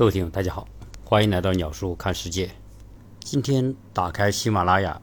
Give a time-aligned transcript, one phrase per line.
[0.00, 0.66] 各位听友，大家好，
[1.04, 2.50] 欢迎来到鸟叔看世界。
[3.18, 4.98] 今天打开喜马拉雅，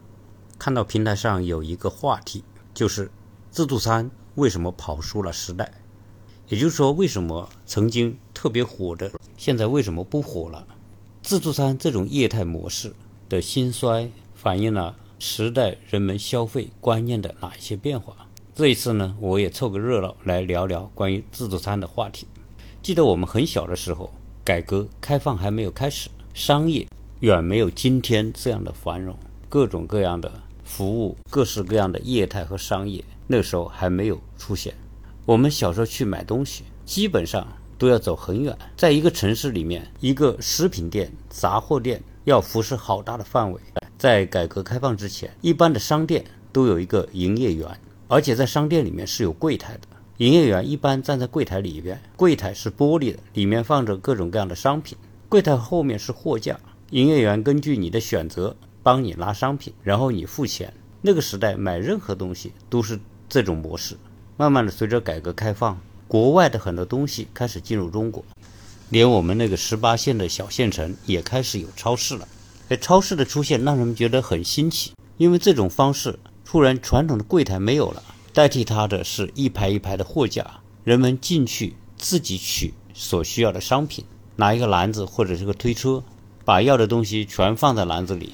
[0.57, 2.43] 看到平台上有一个话题，
[2.73, 3.11] 就是
[3.51, 5.71] 自助餐为什么跑输了时代？
[6.47, 10.65] 也就是说，为什么曾经特别火的，现在为什么不火了？
[11.21, 12.91] 自助餐这种业态模式
[13.29, 18.15] 的兴衰，反映了时代人们消费观念的哪一些变化？
[18.55, 22.25] 这一次呢，我也凑个热闹来聊聊关于自助餐的话题。
[22.81, 24.11] 记得我们很小的时候。
[24.47, 26.87] 改革开放还没有开始，商业
[27.19, 29.13] 远没有今天这样的繁荣，
[29.49, 30.31] 各种各样的
[30.63, 34.73] 服务，各式各样的业态和商业，那时候还没有出现。
[35.25, 37.45] 我们小时候去买东西，基本上
[37.77, 43.59] 都要走很远，在一个城市里面，一个食品店、杂货店要辐射好大的范围。
[43.97, 47.67] 在改革开放之前，一般的商店都有一个营业员，
[48.07, 49.96] 而且在商店里面是有柜台的。
[50.17, 54.97] 营业员一般站在柜台里边，柜台是玻璃的，里面放着各种各样的商品。
[55.29, 60.73] 柜台后面是货架，营业员根据你的选择帮你拿商品，然后你付钱。
[61.03, 63.95] 那个时代买任何东西都是这种模式。
[64.37, 68.25] 慢慢的，随着改革开放，国外的很多东西开始进入中国，
[68.89, 72.27] 连我们那个十八线的小县城也开始有超市了。
[72.69, 78.01] 哎，超市的出现让人们觉得很新奇，因为这种方式突然传统的柜台没有了。
[78.37, 84.05] 代替它的是一排一排的货架，人们进去自己取所需要的商品，
[84.35, 86.03] 拿一个篮子或者是个推车，
[86.45, 88.33] 把要的东西全放在篮子里，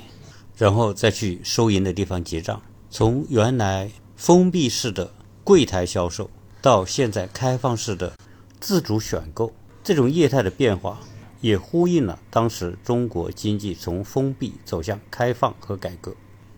[0.58, 2.62] 然后再去收银的地方结账。
[2.90, 5.10] 从原来封闭式的
[5.42, 6.30] 柜台销售，
[6.62, 8.12] 到现在开放式的
[8.60, 9.54] 自主选购，
[9.86, 11.00] 这种业态的变化，
[11.40, 16.14] 也呼应了当时中国经济从封闭走向开放和改革。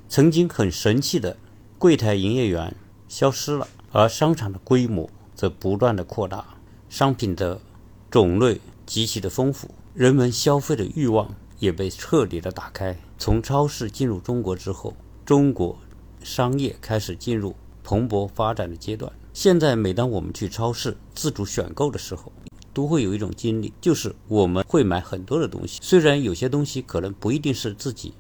[0.10, 1.38] 曾经很神气的
[1.78, 2.76] 柜台营业员。
[3.16, 6.44] 消失了，而商场的规模则不断的扩大，
[6.90, 7.58] 商品的
[8.12, 12.94] 种类极其的丰富，人们消费的欲望也被彻底的打开。
[13.18, 14.94] 从超市进入中国之后，
[15.24, 15.78] 中国
[16.24, 17.56] 商业开始进入
[17.86, 19.10] 蓬勃发展的阶段。
[19.32, 22.34] 现在，每当我们去超市自主选购的时候，
[22.74, 28.14] 都会有一种经历，就是我们会买很多的东西，虽然有些东西可能不一定是自己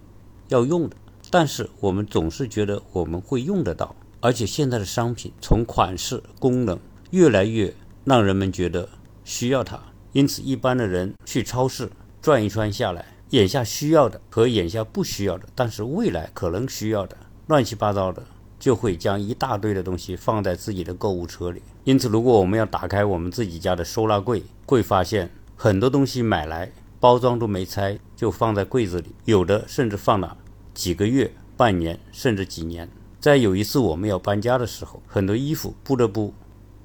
[0.47, 0.95] 要用的，
[1.29, 3.93] 但是我们总是觉得我们会用得到。
[4.25, 6.79] 而且现在的商品从款式、功能
[7.11, 7.71] 越来越
[8.03, 8.89] 让人们觉得
[9.23, 9.79] 需要它，
[10.13, 11.87] 因此一般的人去超市
[12.23, 17.15] 转一圈下来，眼下需要的和眼下不需要的，但是未来可能需要的，
[17.45, 18.23] 乱七八糟的，
[18.59, 21.61] 就会将一大堆的东西放在自己的购物车里。
[21.83, 30.35] 因此，如果我们要打开我们自己家的收纳柜，会发现很多东西买来包装都没拆就放在柜子里，有的甚至放了
[30.73, 32.89] 几个月、半年甚至几年。
[33.25, 36.31] 在有一次我们要搬家的时候，很多衣服不得不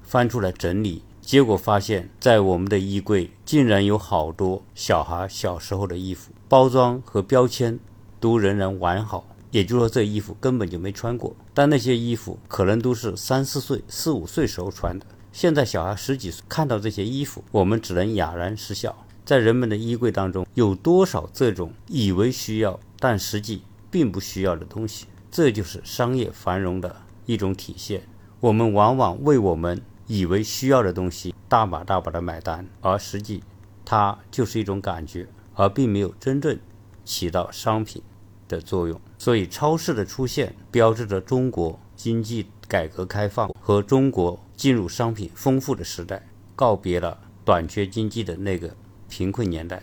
[0.01, 7.77] 翻出来整理，结果发现，在我们的衣柜竟然有好多小孩小时候的衣服，包装和标签
[8.19, 11.35] 都仍然完好，也就是说这衣服根本就没穿过。
[11.53, 19.05] 但那些衣服可能都是三四岁、四五岁时候穿的，现在小孩十几岁看到这些衣服，我们只能哑然失笑。
[19.23, 25.05] 在人们的衣柜当中，有多少这种以为需要但实际并不需要的东西？
[25.31, 26.93] 这就是商业繁荣的
[27.25, 28.01] 一种体现。
[28.41, 33.41] 我们往往为我们以为需要的东西大把大把的买单，而实际
[33.85, 36.59] 它就是一种感觉，而并没有真正
[37.05, 38.01] 起到商品
[38.49, 38.99] 的作用。
[39.17, 46.27] 所以，超市的出现标志着中国经济改革开放和中国进入商品丰富的时代，
[46.57, 48.75] 告别了短缺经济的那个
[49.07, 49.81] 贫困年代。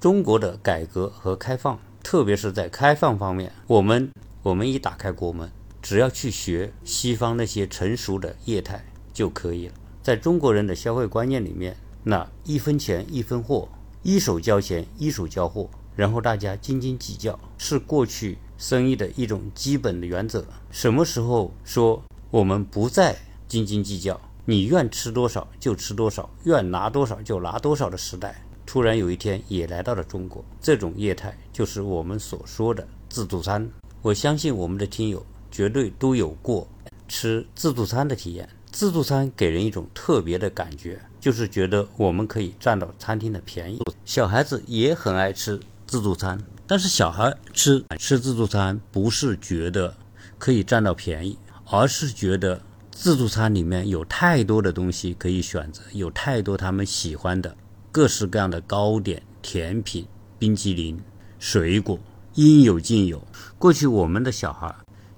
[0.00, 4.10] 中国的改革和开放，特别是在开放方面，我们。
[4.48, 8.82] 我们一打开国门，只要去学西方那些成熟的业态
[9.12, 9.74] 就可以了。
[10.02, 13.68] 在中国人的消费观念里面，那一分钱一分货，
[14.02, 20.42] 一手交钱一手交货，然后大家斤斤计较，是过去生意的一种基本的原则。
[20.70, 23.14] 什么时候说我们不再
[23.46, 30.42] 斤斤计较，你愿吃多少就吃多少，愿拿多少就拿多少的时代，突然有一天也来到了中国。
[30.58, 33.70] 这种业态就是我们所说的自助餐。
[34.00, 36.68] 我相信我们的听友绝对都有过
[37.08, 38.48] 吃自助餐的体验。
[38.70, 43.80] 自助餐给人一种特别的感觉，就是觉得我们可以占到餐厅的便宜。
[44.04, 49.96] 小孩子也很爱吃自助餐，但是小孩吃吃自助餐不是觉得
[50.38, 52.60] 可以占到便宜，而是觉得
[52.92, 57.56] 自助餐里面有太多的东西可以选择，有太多他们喜欢的
[57.90, 60.06] 各式各样的糕点、甜品、
[60.38, 61.00] 冰淇淋、
[61.38, 61.98] 水果。
[62.46, 63.20] 应有尽有。
[63.58, 64.72] 过去我们的小孩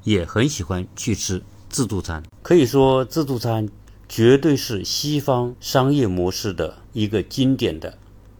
[0.05, 3.69] 也很喜欢去吃自助餐，可以说自助餐
[4.09, 7.99] 绝对是西方商业模式的一个经典的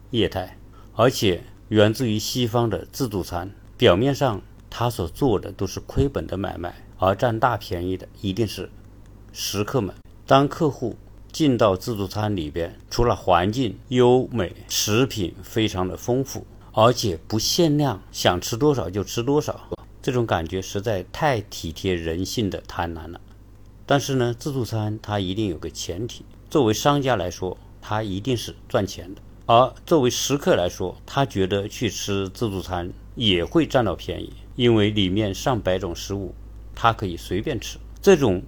[0.09, 0.57] 业态。
[0.95, 3.51] 而且源自于西方的自助餐。
[3.77, 4.39] 表面上
[4.69, 8.69] 他所做的都是亏本的买卖，而占大便宜的一定是
[9.31, 9.95] 食客们。
[10.27, 10.95] 当客户
[11.31, 19.69] 进到自助餐里边，除了环境优美，食品非常的丰富，而且不限量，想吃多少就吃多少，
[20.01, 23.19] 这种感觉实在太体贴人性的贪婪了。
[23.85, 36.33] 但是呢，自助餐它一定有个前提，作为商家来说，它一定是赚钱的；而作为食客来说，他觉得去吃自助餐也会占到便宜，因为里面上百种食物，
[36.73, 37.77] 他可以随便吃。
[38.01, 38.41] 这种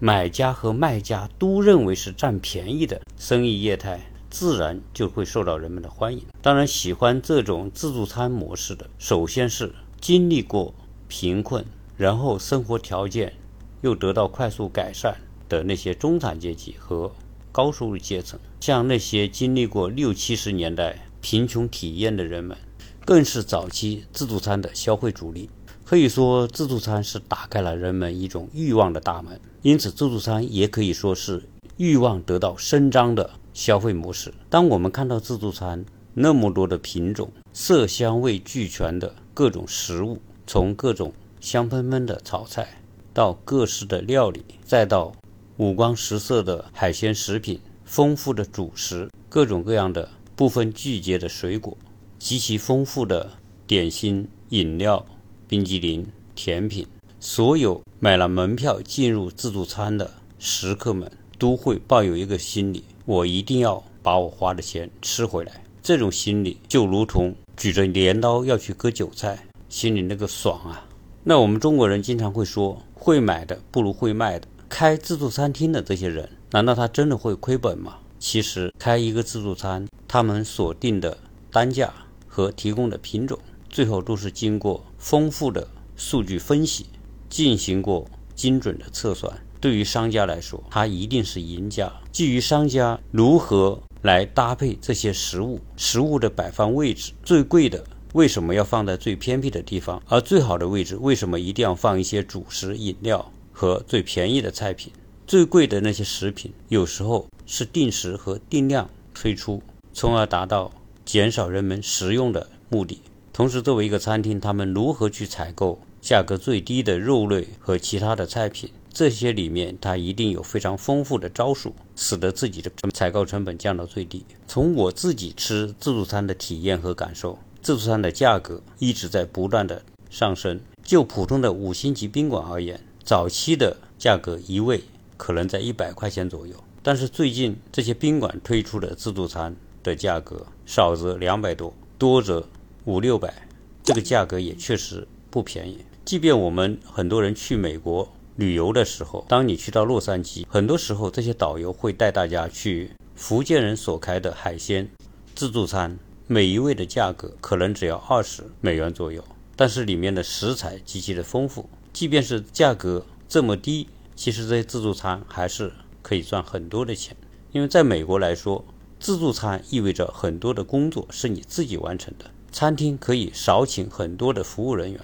[0.00, 6.22] 买家和卖家都认为是占便宜的生意业态，自然就会受到人们的欢迎。
[6.42, 10.74] 当然，喜欢这种自助餐模式的，首先是经历过
[11.08, 11.64] 贫困，
[11.96, 13.34] 然后生活条件。
[13.80, 15.16] 又得到快速改善
[15.48, 17.12] 的那些中产阶级和
[17.52, 22.58] 高收入阶层，像那些经历过六七十年代贫穷体验的人们，
[23.04, 25.48] 更是早期自助餐的消费主力。
[25.84, 29.40] 可以说，自助餐是打开了人们一种欲望的大门。
[29.62, 34.32] 因此，自助餐也可以说是欲望得到伸张的消费模式。
[34.48, 35.84] 当我们看到自助餐
[36.14, 42.68] 那么多的品种、色香味俱全的各种食物，从各种香喷喷的炒菜。
[43.12, 45.12] 到各式的料理，再到
[45.56, 51.76] 五光十色的海鲜食品、丰富的主食、各种各样的不分季节的水果、
[52.16, 53.28] 极其丰富的
[53.66, 55.04] 点心、饮料、
[55.48, 56.06] 冰激凌、
[56.36, 56.86] 甜品，
[57.18, 60.08] 所有买了门票进入自助餐的
[60.38, 65.64] 食客们都会抱有一个心理：我一定要把我花的钱吃回来。
[65.82, 70.86] 这种心理就如同举着镰刀要去割韭菜，心里那个爽啊！
[71.24, 72.82] 那我们中国人经常会说。
[72.94, 74.46] 会买的不如会卖的。
[74.68, 77.96] 开自助餐厅的这些人，难道他真的会亏本吗？
[78.18, 81.16] 其实，开一个自助餐，他们所定的
[81.50, 81.90] 单价
[82.26, 83.38] 和提供的品种，
[83.70, 85.66] 最后都是经过丰富的
[85.96, 86.86] 数据分析，
[87.30, 88.04] 进行过
[88.34, 89.32] 精准的测算。
[89.60, 91.92] 对于商家来说，他一定是赢家。
[92.12, 97.84] 基于商家如何来搭配这些食物，食物的摆放位置，最贵的。
[98.14, 100.02] 为什么要放在最偏僻的地方？
[100.08, 104.92] 而最好的位置，为什么一定要放一些主食、饮料和最便宜的菜品？
[105.26, 109.62] 最贵的那些食品，有时候是定时和定量推出，
[109.92, 110.72] 从而达到
[111.04, 113.02] 减少人们食用的目的。
[113.30, 118.70] 同时，作为一个餐厅，他们如何去采购价格最低的肉类和其他的菜品？
[118.98, 124.24] 这些里面，它一定有非常丰富的招数，使得自己的采购成本降到最低。
[124.48, 127.38] 从我自己吃自助餐的体验和感受。
[127.62, 129.80] 自助餐的价格一直在不断的
[130.10, 130.58] 上升。
[130.82, 134.82] 就普通的五星级宾馆而言，早期的价格一位
[135.16, 139.54] 可能在一百块钱左右，但是最近这些宾馆推出的自助餐
[139.84, 142.44] 的价格，少则两百多，多则
[142.84, 143.46] 五六百，
[143.84, 145.78] 这个价格也确实不便宜。
[146.04, 154.88] 即便我们很多人去美国旅游的时候，当你去到洛杉矶，很多时候这些导游会带大家去福建人所开的海鲜
[155.34, 155.98] 自助餐。
[156.28, 159.24] 每一位的价格可能只要二十美元左右，
[159.56, 161.68] 但是里面的食材极其的丰富。
[161.92, 167.16] 即便是价格这么低，其实这些自助餐还是可以赚很多的钱。
[167.50, 168.64] 因为在美国来说，
[169.00, 175.00] 自助餐意味着很多的工作是你自己完成的，餐厅可以少请很多的服务人员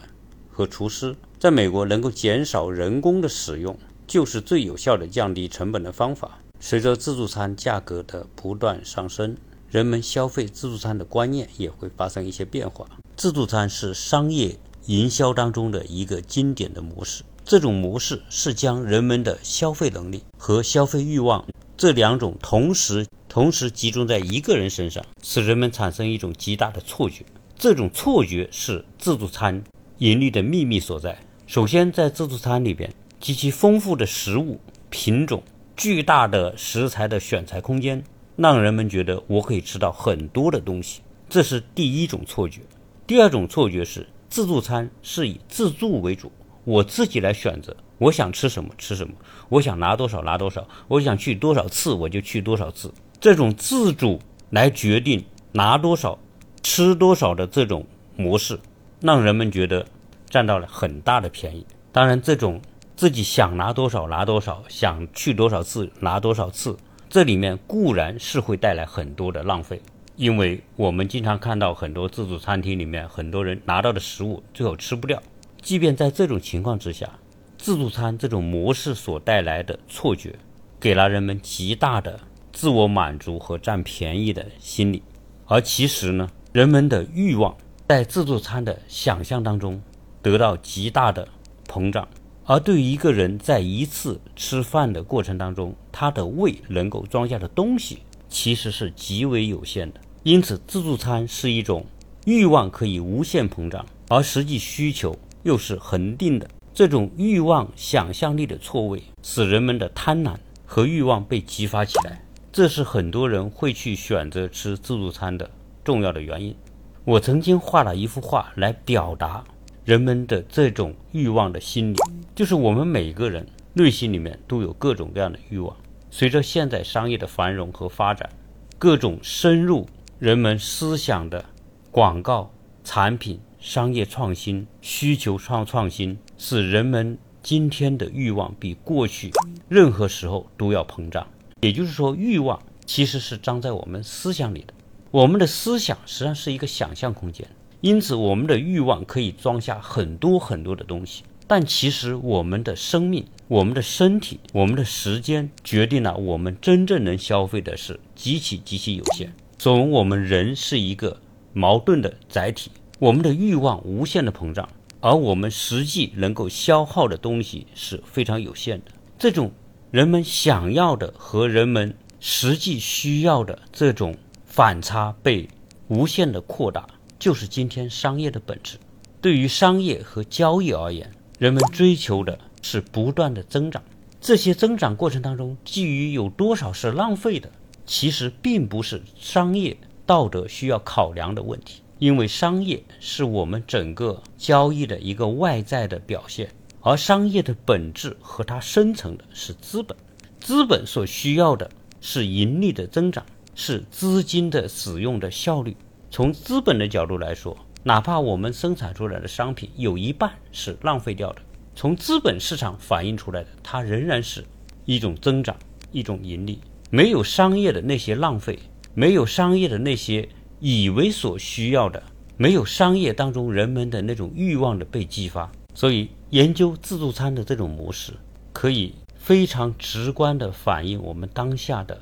[0.53, 1.17] 和厨师。
[1.45, 6.39] 在美国，能够减少人工的使用，就是最有效的降低成本的方法。
[6.59, 9.37] 随着自助餐价格的不断上升。
[9.69, 12.87] 人们消费自助餐的观念也会发生一些变化。
[13.15, 17.23] 自助餐是商业营销当中的一个经典的模式。
[17.45, 21.45] 这种模式是将人们的消费能力和消费欲望
[21.77, 27.23] 这两种同时同时集中在一个人身上，使人们产生一种极大的错觉。
[27.55, 29.63] 这种错觉是自助餐
[29.99, 31.19] 盈利的秘密所在。
[31.47, 34.59] 首先，在自助餐里边，极其丰富的食物
[34.89, 35.43] 品种、
[35.77, 38.03] 巨大的食材的选材空间。
[38.37, 42.63] 让人们觉得我可以吃到很多的东西，这是第一种错觉。
[43.07, 46.33] 第二种错觉是自助餐是以自助为主，
[46.65, 49.13] 我自己来选择，我想吃什么吃什么，
[49.51, 52.93] 我想拿多少拿多少，我想去多少次我就去多少次。
[53.21, 54.19] 这种自主
[54.51, 55.23] 来决定
[55.53, 56.19] 拿多少、
[56.63, 57.87] 吃多少的这种
[58.17, 58.59] 模式，
[59.01, 59.87] 让人们觉得
[60.29, 61.67] 占到了很大的便宜。
[61.93, 62.61] 当然，这种
[62.97, 66.77] 自己想拿多少拿多少，想去多少次拿多少次。
[67.09, 69.81] 这里面固然是会带来很多的浪费，
[70.17, 75.23] 因为我们经常看到很多自助餐厅里面，很多人拿到的食物最后吃不掉。
[75.63, 77.09] 即便在这种情况之下，
[77.57, 80.35] 自助餐这种模式所带来的错觉，
[80.81, 82.19] 给了人们极大的
[82.53, 85.03] 自我满足和占便宜的心理。
[85.47, 87.57] 而其实呢，人们的欲望
[87.89, 89.81] 在自助餐的想象当中
[90.25, 91.29] 得到极大的
[91.69, 92.09] 膨胀，
[92.47, 97.99] 而对于一个人在一次吃饭的过程当中，他的胃能够装下的东西
[98.31, 100.01] 其实是极为有限的。
[100.23, 101.85] 因此，自助餐是一种
[102.25, 106.49] 欲望可以无限膨胀，而实际需求又是恒定的。
[106.73, 115.51] 这种欲望想象力的错位，使人们的贪婪和欲望被激发起来，这是很多人会去选择吃自助餐的。
[115.85, 116.57] 重要的原因，
[117.05, 119.45] 我曾经画了一幅画来表达
[119.85, 121.97] 人们的这种欲望的心理，
[122.35, 125.77] 就是我们每个人内心里面都有各种各样的欲望。
[126.11, 128.31] 随着现在商业的繁荣和发展，
[128.79, 129.87] 各种深入
[130.19, 131.45] 人们思想的
[131.91, 132.51] 广告、
[132.83, 139.31] 产品、商业创新、需求创创新，使人们今天的欲望比过去
[139.69, 141.27] 任何时候都要膨胀。
[141.61, 144.73] 也就是说，欲望其实是张在我们思想里的。
[145.11, 147.47] 我们的思想实际上是一个想象空间，
[147.85, 151.23] 因此我们的欲望可以装下很多很多的东西。
[151.47, 159.31] 但其实我们的生命、我们的身体、我们的时间，决定了我们真正能消费的是极其极其有限。
[159.59, 161.21] 总，我们人是一个
[161.53, 164.67] 矛盾的载体，我们的欲望无限的膨胀，
[165.01, 168.93] 而我们实际能够消耗的东西是非常有限的。
[169.19, 169.53] 这种
[169.91, 174.17] 人们想要的和人们实际需要的这种。
[174.47, 175.49] 反差被
[175.89, 176.87] 无限的扩大，
[177.19, 178.77] 就是今天商业的本质。
[179.21, 183.83] 对于商业和交易而言，人们追求的是不断的增长。
[184.21, 187.51] 这些增长过程当中，基于有多少是浪费的，
[187.87, 191.83] 其实并不是商业道德需要考量的问题。
[191.99, 199.97] 因为商业是我们整个交易的一个外在的表现，而商业的本质和它生成的是资本。
[200.41, 203.25] 资本所需要的是盈利的增长。
[203.57, 205.77] 是资金的使用的效率。
[206.15, 211.43] 从资本的角度来说，哪怕我们生产出来的商品有一半是浪费掉的，
[211.75, 214.45] 从资本市场反映出来的，它仍然是
[214.85, 215.57] 一种增长，
[215.91, 216.61] 一种盈利。
[216.89, 218.57] 没有商业的那些浪费，
[218.95, 220.29] 没有商业的那些
[220.61, 222.01] 以为所需要的，
[222.37, 225.51] 没有商业当中人们的那种欲望的被激发。
[225.75, 228.13] 所以，研究自助餐的这种模式，
[228.53, 232.01] 可以非常直观地反映我们当下的。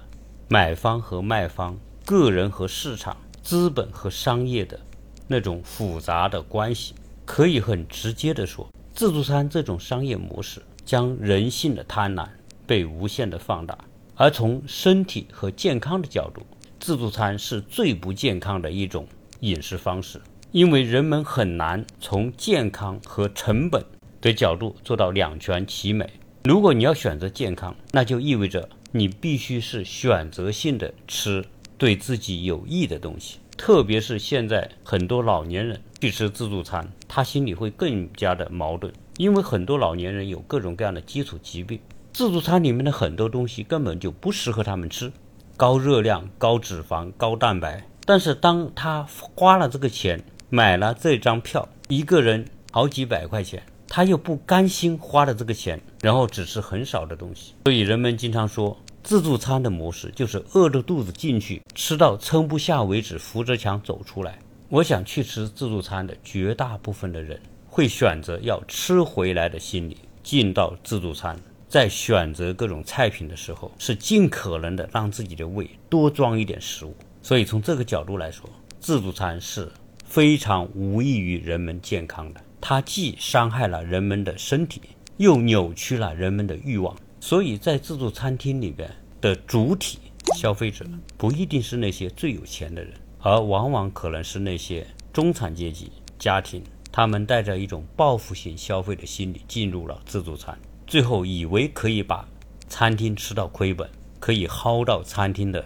[0.49, 4.79] 买方和卖方、个人和市场、资本和商业的
[5.27, 6.95] 那种复杂的关系，
[7.25, 12.29] 可以很直接的说，自助餐这种商业模式将人性的贪婪
[12.67, 13.77] 被无限的放大。
[14.15, 16.43] 而从身体和健康的角度，
[16.79, 19.07] 自助餐是最不健康的一种
[19.41, 20.21] 饮食方式，
[20.53, 23.85] 因为人们很难从健康和成本
[24.21, 26.09] 的角度做到两全其美。
[26.45, 28.69] 如果你要选择健康，那就意味着。
[28.95, 31.43] 你必须是选择性的吃
[31.83, 41.81] 对自己有益的东西，特别是现在很多老年人去吃自助餐，他心里会更加的矛盾，因为很多老年人有各种各样的基础疾病，
[42.13, 45.11] 自助餐里面的很多东西根本就不适合他们吃，
[45.57, 47.85] 高热量、高脂肪、高蛋白。
[48.07, 53.61] 但是当他花了这个钱买了这张票，一个人好几百块钱。
[53.95, 64.39] 他又不甘心花了这个钱，然后只吃很少的东西，所以人们经常说，自助餐的模式就是饿着肚子进去，吃到撑不下为止，扶着墙走出来。
[64.69, 71.37] 我想去吃自助餐的绝大部分的人，会选择要吃回来的心理进到自助餐，
[71.69, 76.95] 在选择各种菜品的时候，是尽可能的让自己的胃多装一点食物。
[77.21, 79.71] 所以从这个角度来说，自助餐是
[80.07, 82.41] 非常无益于人们健康的。
[82.61, 84.81] 它既伤害了人们的身体，
[85.17, 86.97] 又扭曲了人们的欲望。
[87.23, 90.01] 所以在自助餐厅里边的主体
[90.35, 90.85] 消费者，
[91.17, 96.61] 不一定是那些最有钱的人，而往往可能是那些中产阶级家庭。
[96.91, 102.29] 他们带着一种报复性消费的心理进入了自助餐，最后以为可以把
[102.69, 103.89] 餐厅吃到亏本，
[104.19, 105.65] 可以薅到餐厅的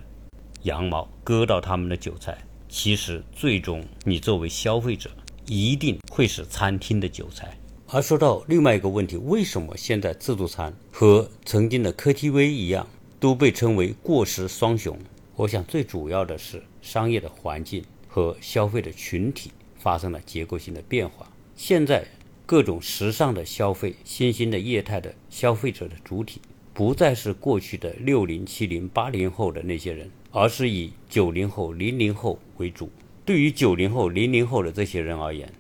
[0.65, 2.37] 羊毛，割到他们的韭菜。
[2.69, 5.11] 其实最终，你作为消费者。
[5.49, 7.57] 一定会是餐厅的韭菜。
[7.89, 12.85] 而说到另外一个问题，为什么现在自助餐和曾经的 KTV 一样
[13.21, 14.99] 都被称为过时双雄？
[15.37, 21.31] 我想最主要的是商业的环境和消费的群体发生了结构性的变化。
[21.55, 22.05] 现在
[22.45, 26.41] 各种时尚的消费、新兴的业态的消费者的主体
[26.75, 32.91] 不再是过去的六零、七零、八零后的那些人，而是以九零后、零零后为主。
[33.25, 35.53] 对于九零后、零零后的这些人而言，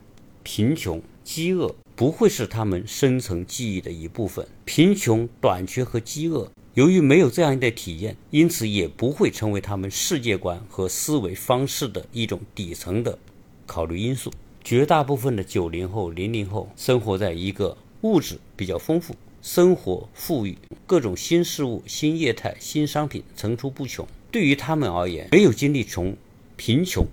[0.42, 4.46] 贫穷、饥饿不会是他们深层记忆的一部分。
[4.66, 13.18] 贫穷、短缺和饥饿由于没有这样的体验，因此也不会成为他们世界观和思维方式的一种底层的
[13.64, 14.30] 考虑因素。
[14.62, 24.06] 绝大部分的九零后、零零后生活在一个物质比较丰富、生活富裕、各种新事物、新业态、新商品层出不穷。
[24.30, 26.14] 对于他们而言，没有经历从
[26.56, 27.06] 贫穷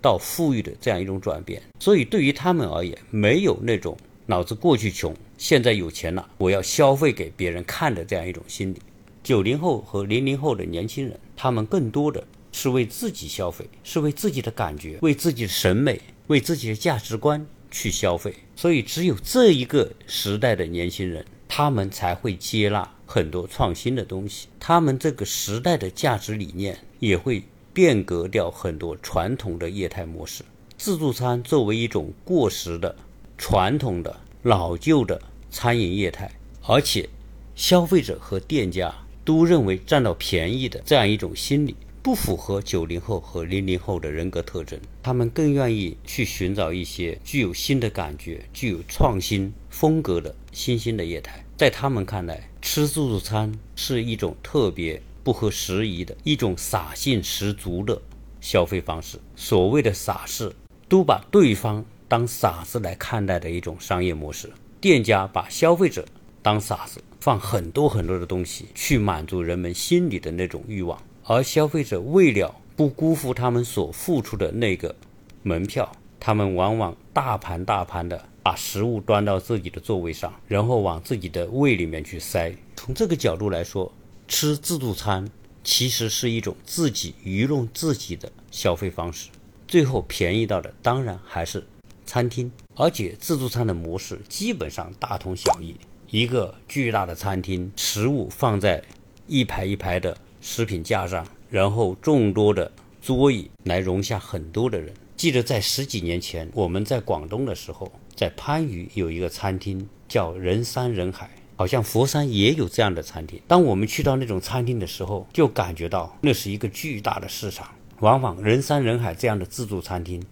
[0.00, 3.96] 到富裕的这样一种转变，所以对于他们而言，没有那种
[4.30, 8.82] 脑子过去穷，现在有钱了，我要消费给别人看的这样一种心理。
[9.24, 18.34] 九零后和零零后的年轻人，他们更多的是为自己消费，是为自己的感觉、为自己的审美、为自己的价值观去消费。
[18.54, 24.48] 所以，只有这一个时代的年轻人，他们才会接纳很多创新的东西。
[24.60, 27.42] 他们这个时代的价值理念也会
[27.72, 30.44] 变革掉很多传统的业态模式。
[30.76, 32.94] 自助餐作为一种过时的、
[33.38, 35.18] 传统的、老旧的
[35.48, 36.30] 餐饮业态，
[36.66, 37.08] 而且
[37.54, 38.94] 消费者和店家。
[39.24, 44.80] 都认为占到便宜的这样一种心理，不符合九零后和零零后的人格特征。
[45.02, 51.44] 他们更愿意去寻找一些具有新的感觉、具有创新风格的新兴的业态。
[51.58, 58.00] 在他们看来，吃自助餐是一种特别不合时宜的一种傻性十足的
[58.40, 59.20] 消费方式。
[59.36, 60.50] 所谓的傻事，
[60.88, 64.50] 都把对方当傻子来看待的一种商业模式。
[64.80, 66.04] 店家把消费者
[66.42, 67.00] 当傻子。
[67.20, 74.94] 放很多很多的东西去满足人们心里的那种欲望，而消费者为了不辜负他们所付出的那个
[75.42, 82.54] 门票，他们往往大盘大盘的把食物端到自己的座位上，然后往自己的胃里面去塞。
[82.76, 83.92] 从这个角度来说，
[84.28, 85.28] 吃自助餐
[85.64, 89.28] 其实是一种自己愚弄自己的消费方式，
[89.66, 91.66] 最后便宜到的当然还是
[92.08, 95.76] 餐厅，而且自助餐的模式基本上大同小异。
[96.08, 98.82] 一个巨大的餐厅，食物放在
[99.26, 102.72] 一排一排的食品架上，然后众多的
[103.02, 104.90] 桌椅来容下很多的人。
[105.18, 113.38] 记得在十几年前，我们在广东的时候，在番禺有一个餐厅叫人山人海，好像佛山也有这样的餐厅。
[113.46, 117.68] 当我们去到那种餐厅的时候，就感觉到那是一个巨大的市场，
[118.00, 120.24] 往往人山人海这样的自助餐厅。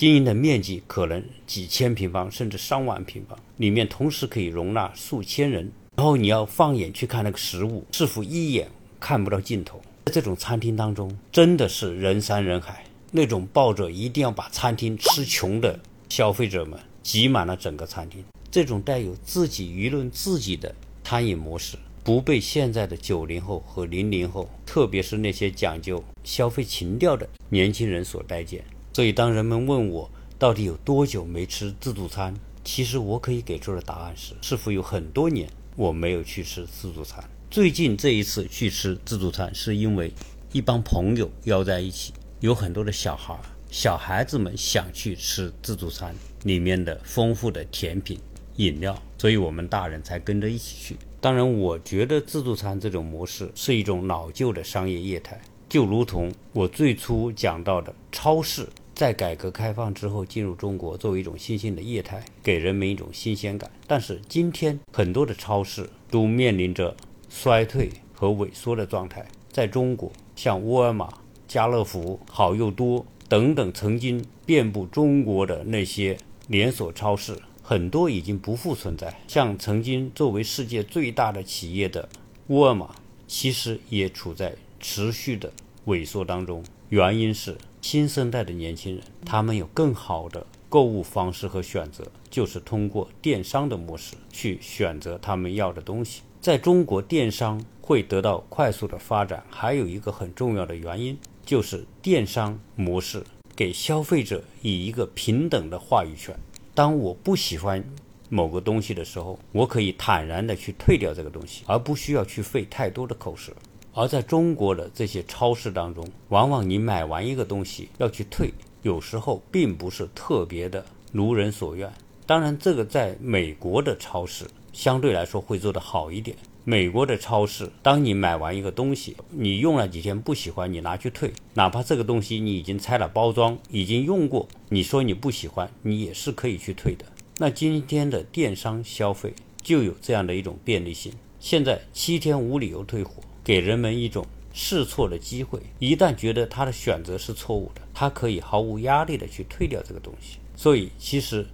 [0.00, 5.70] 经营的面积可能几千平方，甚至上万平方，里面同时可以容纳数千人。
[5.94, 8.66] 然后你要放眼去看那个食物，似乎一眼
[8.98, 9.78] 看不到尽头。
[10.06, 18.24] 在这种餐厅当中，真的是人山人海，那种抱着一定要把餐厅吃穷的消费者们挤满了整个餐厅。
[18.50, 28.64] 这种带有自己舆论自己的餐饮模式，不被现在的九零后和零零后，特别是那些讲究消费情调的年轻人所待见。
[28.92, 37.22] 所以，当人们问我到底有多久没吃自助餐，其实我可以给出的答案是：似乎有很多年我没有去吃自助餐。
[37.50, 40.12] 最近这一次去吃自助餐，是因为
[40.52, 43.38] 一帮朋友邀在一起，有很多的小孩，
[43.70, 48.18] 小孩子们想去吃自助餐里面的丰富的甜品、
[48.56, 50.96] 饮料，所以我们大人才跟着一起去。
[51.20, 58.68] 当然，我觉得自助餐这种模式是一种老旧的商业业态，就如同我最初讲到的超市。
[59.00, 63.70] 在改革开放之后进入中国，作为一种新兴的业态，给人们一种新鲜感。
[63.86, 66.94] 但是今天很多的超市都面临着
[67.30, 69.26] 衰退和萎缩的状态。
[69.50, 71.10] 在中国，像沃尔玛、
[71.48, 79.18] 家乐福、好又多等等曾经遍布中国的那些连锁超市，很多已经不复存在。
[79.26, 82.06] 像曾经作为世界最大的企业的
[82.48, 82.94] 沃尔玛，
[83.26, 85.50] 其实也处在持续的
[85.86, 86.62] 萎缩当中。
[86.90, 87.56] 原因是。
[87.82, 96.22] 新生代的年轻人，他们有更好的购物方式和选择，就是通过电商的模式去选择他们要的东西。
[96.40, 103.24] 在中国，电商会得到快速的发展，还有一个很重要的原因，就是电商模式
[103.56, 106.34] 给消费者以一个平等的话语权。
[106.74, 107.84] 当我不喜欢
[108.28, 113.52] 某个东西的时候，我可以坦然的去退掉这个东西，而不需要去费太多的口舌。
[113.92, 121.92] 而在中国的这些超市当中，往往你买完一个东西要去退，有时候并不是特别的如人所愿。
[122.24, 126.36] 当然，这个在美国的超市相对来说会做得好一点。
[126.62, 137.04] 美国的超市，当你买完一个东西，你用了几天不喜欢，你拿去退，哪怕这个东西你已经拆了包装，已经用过，你说你不喜欢，你也是可以去退的。
[137.38, 143.14] 那今天的电商消费就有这样的一种便利性，现在七天无理由退货。
[143.42, 150.38] 给人们一种试错的机会，一旦觉得他的选择是错误的，他可以毫无压力的去退掉这个东西。
[150.56, 151.46] 所以，其实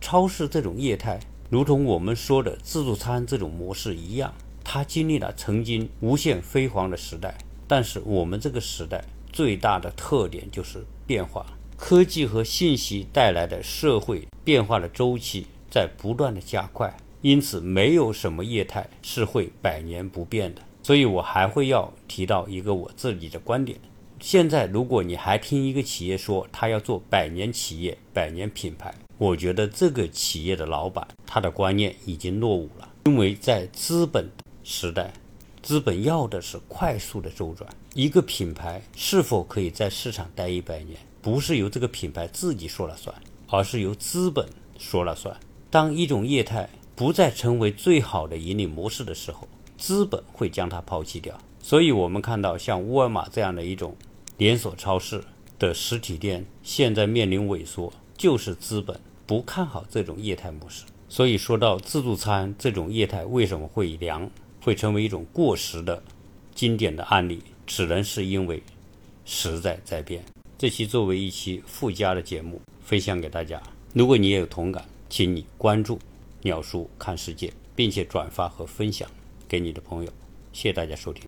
[0.00, 1.20] 超市这种业态，
[1.50, 11.46] 如同我们说的自助餐这种模式一样，它经历了曾经无限辉煌的时代，但是我们这个时代最大的特点就是变化，
[11.76, 20.62] 科技和信息带来的社会变化的周期在不断的加快，因此没有什么业态是会百年不变的。
[20.88, 23.78] 所以我还会要提到一个我自己的观点。
[24.20, 32.88] 现在，如果你还听一个企业说他要做百年企业、百年品牌，我觉得这个企业的老板他的观念已经落伍了。
[33.04, 34.30] 因为在资本
[34.64, 35.12] 时代，
[35.62, 37.68] 资本要的是快速的周转。
[37.92, 43.14] 一个品牌是否可以在市场待一百年，不是由这个品牌自己说了算，
[43.50, 44.48] 而是由资本
[44.78, 45.38] 说了算。
[45.68, 49.46] 当一种业态不再成为最好的盈利模式的时候，
[49.78, 51.38] 资本会将它抛弃掉。
[51.62, 53.96] 所以，我们看到像沃尔玛这样的一种。
[54.36, 55.24] 连锁超市
[55.58, 60.84] 的实体店现在面临萎缩，就是资本不看好这种业态模式。
[61.08, 64.30] 所以说到自助餐这种业态为什么会凉，
[64.62, 66.00] 会成为一种过时的
[66.54, 68.62] 经典的案例，只能是因为
[69.24, 70.24] 时代在变。
[70.56, 73.60] 这期作为一期附加的节目分享给大家。
[73.92, 75.98] 如果你也有同感，请你关注
[76.42, 79.10] 鸟叔看世界，并且转发和分享
[79.48, 80.12] 给你的朋友。
[80.52, 81.26] 谢谢大家收听。